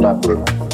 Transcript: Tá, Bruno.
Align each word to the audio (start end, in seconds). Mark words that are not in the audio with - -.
Tá, 0.00 0.14
Bruno. 0.14 0.69